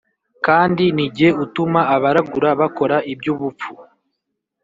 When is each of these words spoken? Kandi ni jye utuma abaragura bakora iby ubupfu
Kandi 0.45 0.83
ni 0.95 1.05
jye 1.15 1.29
utuma 1.43 1.81
abaragura 1.95 2.49
bakora 2.61 2.95
iby 3.11 3.25
ubupfu 3.33 3.71